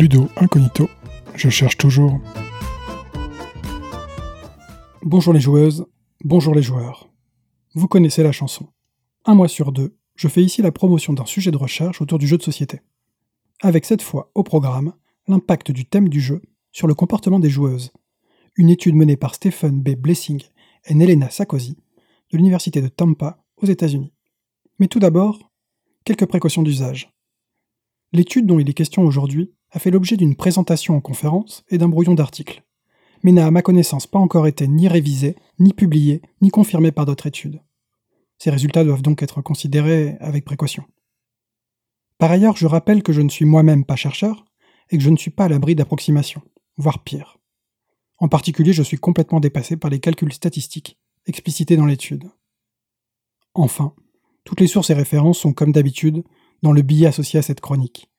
[0.00, 0.88] Ludo incognito,
[1.34, 2.18] je cherche toujours.
[5.02, 5.84] Bonjour les joueuses,
[6.24, 7.10] bonjour les joueurs.
[7.74, 8.66] Vous connaissez la chanson.
[9.26, 12.26] Un mois sur deux, je fais ici la promotion d'un sujet de recherche autour du
[12.26, 12.80] jeu de société.
[13.60, 14.94] Avec cette fois au programme
[15.28, 16.40] l'impact du thème du jeu
[16.72, 17.92] sur le comportement des joueuses.
[18.56, 19.96] Une étude menée par Stephen B.
[19.96, 20.42] Blessing
[20.86, 21.76] et Nelena Sarkozy
[22.32, 24.14] de l'Université de Tampa aux États-Unis.
[24.78, 25.52] Mais tout d'abord,
[26.06, 27.12] quelques précautions d'usage.
[28.14, 31.88] L'étude dont il est question aujourd'hui a fait l'objet d'une présentation en conférence et d'un
[31.88, 32.64] brouillon d'articles,
[33.22, 37.06] mais n'a à ma connaissance pas encore été ni révisée, ni publiée, ni confirmée par
[37.06, 37.60] d'autres études.
[38.38, 40.84] Ces résultats doivent donc être considérés avec précaution.
[42.18, 44.44] Par ailleurs, je rappelle que je ne suis moi-même pas chercheur
[44.90, 46.42] et que je ne suis pas à l'abri d'approximations,
[46.76, 47.38] voire pire.
[48.18, 52.30] En particulier, je suis complètement dépassé par les calculs statistiques explicités dans l'étude.
[53.54, 53.94] Enfin,
[54.44, 56.24] toutes les sources et références sont comme d'habitude
[56.62, 58.09] dans le billet associé à cette chronique,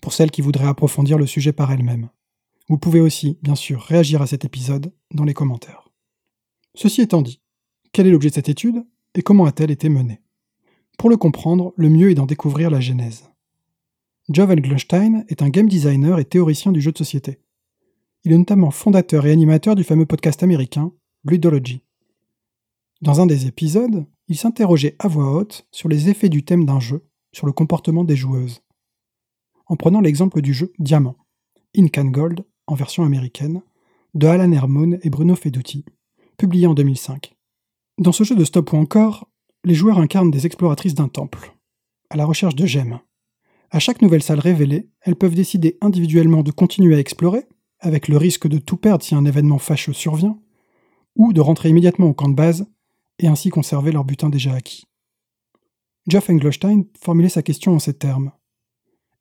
[0.00, 2.08] pour celles qui voudraient approfondir le sujet par elles-mêmes.
[2.68, 5.88] Vous pouvez aussi, bien sûr, réagir à cet épisode dans les commentaires.
[6.74, 7.40] Ceci étant dit,
[7.92, 8.84] quel est l'objet de cette étude
[9.14, 10.20] et comment a-t-elle été menée?
[10.98, 13.30] Pour le comprendre, le mieux est d'en découvrir la genèse.
[14.28, 17.40] Jovan Glunstein est un game designer et théoricien du jeu de société.
[18.24, 20.92] Il est notamment fondateur et animateur du fameux podcast américain
[21.24, 21.82] Ludology.
[23.02, 26.80] Dans un des épisodes, il s'interrogeait à voix haute sur les effets du thème d'un
[26.80, 28.62] jeu sur le comportement des joueuses.
[29.66, 31.16] En prenant l'exemple du jeu Diamant,
[31.76, 33.62] Ink and Gold, en version américaine,
[34.14, 35.84] de Alan Hermon et Bruno Feduti,
[36.36, 37.34] publié en 2005.
[37.98, 39.28] Dans ce jeu de stop ou encore,
[39.64, 41.52] les joueurs incarnent des exploratrices d'un temple,
[42.10, 43.00] à la recherche de gemmes.
[43.70, 47.46] À chaque nouvelle salle révélée, elles peuvent décider individuellement de continuer à explorer,
[47.80, 50.38] avec le risque de tout perdre si un événement fâcheux survient,
[51.16, 52.66] ou de rentrer immédiatement au camp de base
[53.18, 54.84] et ainsi conserver leur butin déjà acquis.
[56.06, 58.30] Geoff Engelstein formulait sa question en ces termes.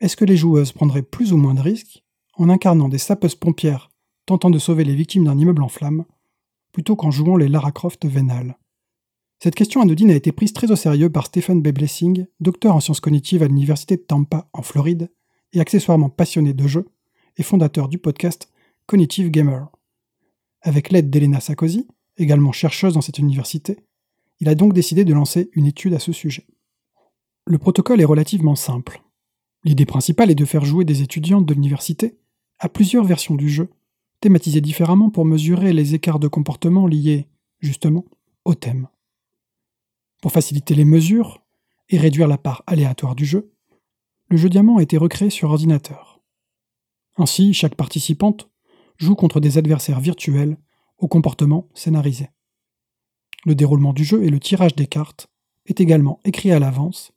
[0.01, 2.03] Est-ce que les joueuses prendraient plus ou moins de risques
[2.35, 3.89] en incarnant des sapeuses pompières
[4.25, 6.05] tentant de sauver les victimes d'un immeuble en flammes,
[6.71, 8.57] plutôt qu'en jouant les Lara Croft vénales?
[9.39, 11.69] Cette question anodine a été prise très au sérieux par Stephen B.
[11.69, 15.11] Blessing, docteur en sciences cognitives à l'université de Tampa en Floride
[15.53, 16.87] et accessoirement passionné de jeux,
[17.37, 18.49] et fondateur du podcast
[18.87, 19.69] Cognitive Gamer.
[20.61, 23.77] Avec l'aide d'Elena Sarkozy, également chercheuse dans cette université,
[24.39, 26.45] il a donc décidé de lancer une étude à ce sujet.
[27.45, 29.01] Le protocole est relativement simple.
[29.65, 32.19] L'idée principale est de faire jouer des étudiantes de l'université
[32.59, 33.71] à plusieurs versions du jeu,
[34.21, 37.27] thématisées différemment pour mesurer les écarts de comportement liés,
[37.59, 38.05] justement,
[38.45, 38.87] au thème.
[40.21, 41.43] Pour faciliter les mesures
[41.89, 43.51] et réduire la part aléatoire du jeu,
[44.29, 46.21] le jeu diamant a été recréé sur ordinateur.
[47.17, 48.49] Ainsi, chaque participante
[48.97, 50.57] joue contre des adversaires virtuels
[50.99, 52.29] au comportement scénarisé.
[53.45, 55.27] Le déroulement du jeu et le tirage des cartes
[55.65, 57.13] est également écrit à l'avance,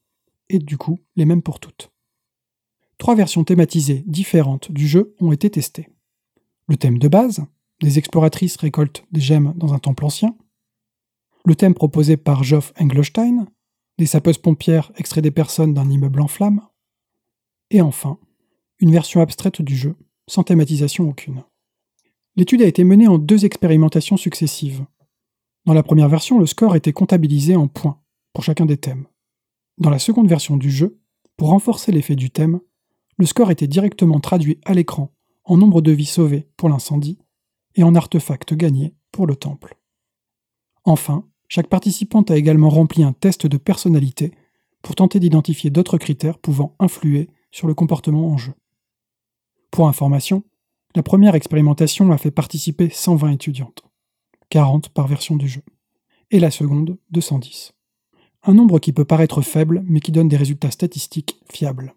[0.48, 1.90] et du coup les mêmes pour toutes.
[2.98, 5.88] Trois versions thématisées différentes du jeu ont été testées.
[6.66, 7.46] Le thème de base,
[7.80, 10.36] des exploratrices récoltent des gemmes dans un temple ancien.
[11.44, 13.46] Le thème proposé par Geoff Engelstein,
[13.98, 16.60] des sapeuses pompières extraient des personnes d'un immeuble en flammes.
[17.70, 18.18] Et enfin,
[18.80, 19.96] une version abstraite du jeu,
[20.28, 21.44] sans thématisation aucune.
[22.36, 24.84] L'étude a été menée en deux expérimentations successives.
[25.64, 28.00] Dans la première version, le score était comptabilisé en points
[28.32, 29.06] pour chacun des thèmes.
[29.78, 31.00] Dans la seconde version du jeu,
[31.36, 32.60] pour renforcer l'effet du thème,
[33.18, 35.12] le score était directement traduit à l'écran
[35.44, 37.18] en nombre de vies sauvées pour l'incendie
[37.74, 39.76] et en artefacts gagnés pour le temple.
[40.84, 44.32] Enfin, chaque participante a également rempli un test de personnalité
[44.82, 48.52] pour tenter d'identifier d'autres critères pouvant influer sur le comportement en jeu.
[49.70, 50.44] Pour information,
[50.94, 53.82] la première expérimentation a fait participer 120 étudiantes,
[54.50, 55.62] 40 par version du jeu,
[56.30, 57.72] et la seconde 210.
[58.44, 61.94] Un nombre qui peut paraître faible mais qui donne des résultats statistiques fiables.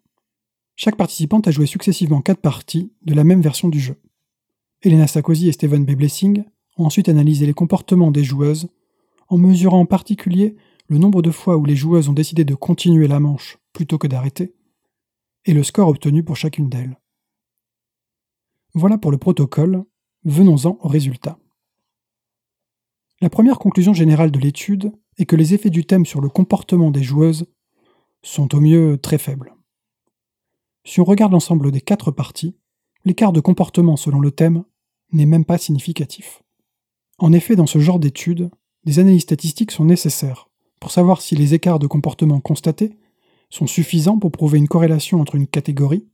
[0.84, 4.02] Chaque participante a joué successivement 4 parties de la même version du jeu.
[4.82, 5.92] Elena Sarkozy et Steven B.
[5.92, 6.44] Blessing
[6.76, 8.68] ont ensuite analysé les comportements des joueuses
[9.28, 10.56] en mesurant en particulier
[10.88, 14.08] le nombre de fois où les joueuses ont décidé de continuer la manche plutôt que
[14.08, 14.56] d'arrêter,
[15.46, 16.98] et le score obtenu pour chacune d'elles.
[18.74, 19.84] Voilà pour le protocole,
[20.24, 21.38] venons-en aux résultats.
[23.22, 26.90] La première conclusion générale de l'étude est que les effets du thème sur le comportement
[26.90, 27.46] des joueuses
[28.24, 29.54] sont au mieux très faibles.
[30.84, 32.56] Si on regarde l'ensemble des quatre parties,
[33.06, 34.64] l'écart de comportement selon le thème
[35.12, 36.44] n'est même pas significatif.
[37.18, 38.50] En effet, dans ce genre d'études,
[38.84, 40.50] des analyses statistiques sont nécessaires
[40.80, 42.98] pour savoir si les écarts de comportement constatés
[43.50, 46.08] sont suffisants pour prouver une corrélation entre une catégorie,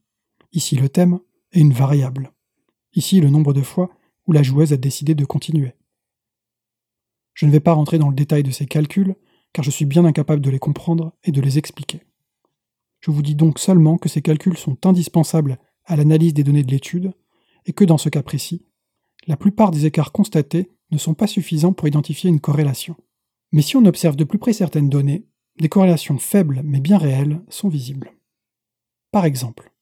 [0.52, 1.20] ici le thème,
[1.52, 2.32] et une variable
[2.94, 3.90] ici le nombre de fois
[4.26, 5.72] où la joueuse a décidé de continuer.
[7.34, 9.14] Je ne vais pas rentrer dans le détail de ces calculs,
[9.52, 12.02] car je suis bien incapable de les comprendre et de les expliquer.
[13.00, 16.70] Je vous dis donc seulement que ces calculs sont indispensables à l'analyse des données de
[16.70, 17.12] l'étude,
[17.66, 18.66] et que dans ce cas précis,
[19.26, 22.96] la plupart des écarts constatés ne sont pas suffisants pour identifier une corrélation.
[23.52, 25.26] Mais si on observe de plus près certaines données,
[25.58, 28.12] des corrélations faibles mais bien réelles sont visibles.
[29.10, 29.72] Par exemple,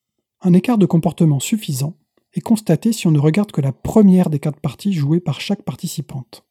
[0.40, 1.96] un écart de comportement suffisant
[2.34, 5.62] est constaté si on ne regarde que la première des quatre parties jouées par chaque
[5.62, 6.46] participante.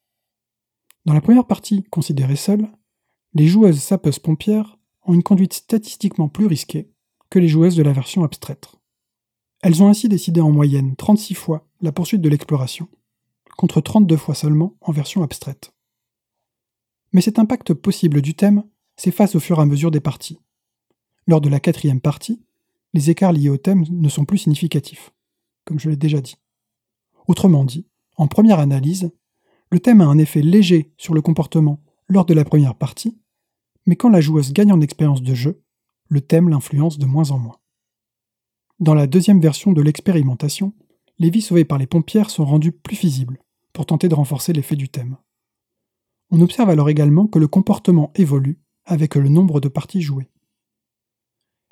[1.04, 2.68] Dans la première partie, considérée seule,
[3.34, 4.75] les joueuses sapeuses-pompières
[5.06, 6.90] ont une conduite statistiquement plus risquée
[7.30, 8.72] que les joueuses de la version abstraite.
[9.62, 12.88] Elles ont ainsi décidé en moyenne 36 fois la poursuite de l'exploration,
[13.56, 15.72] contre 32 fois seulement en version abstraite.
[17.12, 18.64] Mais cet impact possible du thème
[18.96, 20.38] s'efface au fur et à mesure des parties.
[21.26, 22.42] Lors de la quatrième partie,
[22.92, 25.12] les écarts liés au thème ne sont plus significatifs,
[25.64, 26.36] comme je l'ai déjà dit.
[27.26, 27.86] Autrement dit,
[28.16, 29.10] en première analyse,
[29.70, 33.18] le thème a un effet léger sur le comportement lors de la première partie,
[33.86, 35.62] mais quand la joueuse gagne en expérience de jeu,
[36.08, 37.58] le thème l'influence de moins en moins.
[38.78, 40.74] Dans la deuxième version de l'expérimentation,
[41.18, 43.40] les vies sauvées par les pompières sont rendues plus visibles,
[43.72, 45.16] pour tenter de renforcer l'effet du thème.
[46.30, 50.30] On observe alors également que le comportement évolue avec le nombre de parties jouées.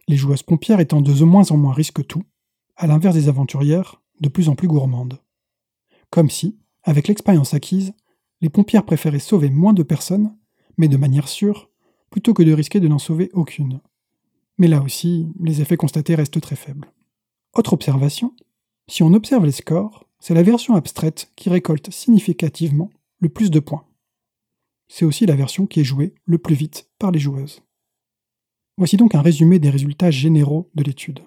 [0.08, 2.24] Les joueuses pompières étant de moins en moins risque tout,
[2.76, 5.20] à l'inverse des aventurières, de plus en plus gourmandes.
[6.10, 7.94] Comme si, avec l'expérience acquise,
[8.40, 10.36] les pompières préféraient sauver moins de personnes,
[10.76, 11.70] mais de manière sûre,
[12.14, 13.80] plutôt que de risquer de n'en sauver aucune.
[14.56, 16.92] Mais là aussi, les effets constatés restent très faibles.
[17.54, 18.36] Autre observation,
[18.86, 22.88] si on observe les scores, c'est la version abstraite qui récolte significativement
[23.18, 23.84] le plus de points.
[24.86, 27.62] C'est aussi la version qui est jouée le plus vite par les joueuses.
[28.76, 31.18] Voici donc un résumé des résultats généraux de l'étude.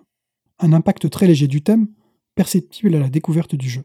[0.60, 1.89] Un impact très léger du thème,
[2.34, 3.84] perceptible à la découverte du jeu.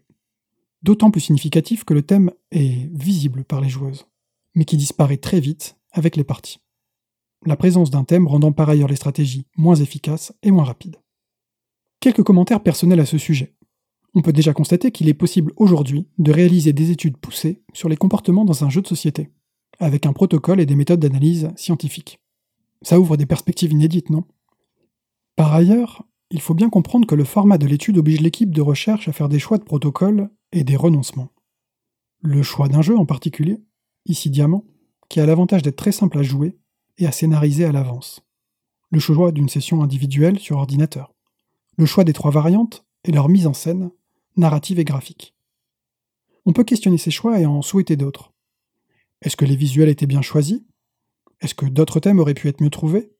[0.85, 4.07] D'autant plus significatif que le thème est visible par les joueuses,
[4.55, 6.62] mais qui disparaît très vite avec les parties.
[7.45, 11.01] La présence d'un thème rendant par ailleurs les stratégies moins efficaces et moins rapides.
[11.99, 13.57] Quelques commentaires personnels à ce sujet.
[14.15, 17.97] On peut déjà constater qu'il est possible aujourd'hui de réaliser des études poussées sur les
[17.97, 19.31] comportements dans un jeu de société,
[19.81, 22.21] avec un protocole et des méthodes d'analyse scientifiques.
[22.83, 24.25] Ça ouvre des perspectives inédites, non?
[25.35, 29.09] Par ailleurs, il faut bien comprendre que le format de l'étude oblige l'équipe de recherche
[29.09, 31.31] à faire des choix de protocole et des renoncements.
[32.21, 33.59] Le choix d'un jeu en particulier,
[34.07, 34.65] ici Diamant,
[35.09, 36.57] qui a l'avantage d'être très simple à jouer
[37.03, 38.23] et à scénariser à l'avance.
[38.91, 41.13] Le choix d'une session individuelle sur ordinateur
[41.77, 43.91] le choix des trois variantes et leur mise en scène,
[44.37, 45.35] narrative et graphique.
[46.45, 48.33] On peut questionner ces choix et en souhaiter d'autres.
[49.23, 50.63] Est-ce que les visuels étaient bien choisis?
[51.41, 53.13] Est-ce que d'autres thèmes auraient pu être mieux trouvés?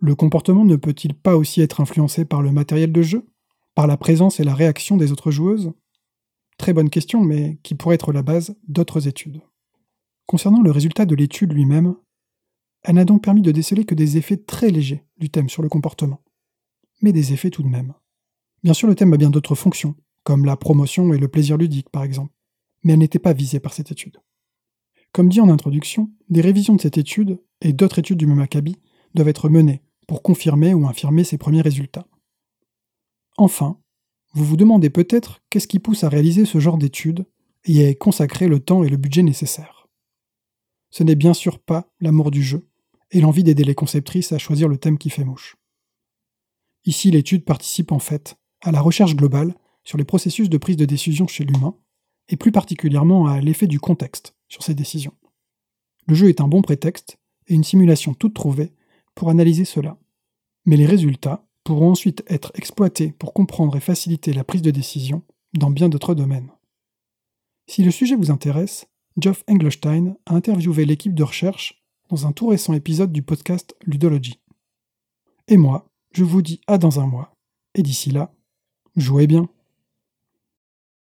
[0.00, 3.26] Le comportement ne peut-il pas aussi être influencé par le matériel de jeu?
[3.74, 5.72] Par la présence et la réaction des autres joueuses?
[6.58, 9.40] Très bonne question, mais qui pourrait être la base d'autres études.
[10.26, 11.96] Concernant le résultat de l'étude lui-même,
[12.84, 15.68] elle n'a donc permis de déceler que des effets très légers du thème sur le
[15.68, 16.20] comportement
[17.04, 17.94] mais des effets tout de même.
[18.62, 21.90] Bien sûr, le thème a bien d'autres fonctions, comme la promotion et le plaisir ludique
[21.90, 22.32] par exemple,
[22.82, 24.18] mais elle n'était pas visée par cette étude.
[25.12, 28.78] Comme dit en introduction, des révisions de cette étude et d'autres études du même acabit
[29.14, 32.06] doivent être menées pour confirmer ou infirmer ces premiers résultats.
[33.36, 33.78] Enfin,
[34.32, 37.26] vous vous demandez peut-être qu'est-ce qui pousse à réaliser ce genre d'études
[37.66, 39.88] et à y consacrer le temps et le budget nécessaires.
[40.90, 42.66] Ce n'est bien sûr pas l'amour du jeu
[43.10, 45.56] et l'envie d'aider les conceptrices à choisir le thème qui fait mouche.
[46.84, 50.84] Ici, l'étude participe en fait à la recherche globale sur les processus de prise de
[50.84, 51.76] décision chez l'humain,
[52.28, 55.14] et plus particulièrement à l'effet du contexte sur ces décisions.
[56.06, 57.18] Le jeu est un bon prétexte
[57.48, 58.72] et une simulation toute trouvée
[59.14, 59.98] pour analyser cela.
[60.64, 65.22] Mais les résultats pourront ensuite être exploités pour comprendre et faciliter la prise de décision
[65.54, 66.50] dans bien d'autres domaines.
[67.66, 72.48] Si le sujet vous intéresse, Geoff Engelstein a interviewé l'équipe de recherche dans un tout
[72.48, 74.40] récent épisode du podcast Ludology.
[75.48, 77.34] Et moi, je vous dis à dans un mois.
[77.74, 78.32] Et d'ici là,
[78.96, 79.48] jouez bien.